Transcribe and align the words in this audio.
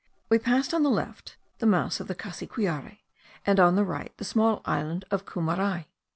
We 0.29 0.39
passed, 0.39 0.73
on 0.73 0.81
the 0.81 0.89
left, 0.89 1.37
the 1.59 1.67
mouth 1.67 1.99
of 1.99 2.07
the 2.07 2.15
Cassiquiare, 2.15 3.01
and, 3.45 3.59
on 3.59 3.75
the 3.75 3.83
right, 3.85 4.11
the 4.17 4.25
small 4.25 4.63
island 4.65 5.05
of 5.11 5.25
Cumarai. 5.27 5.85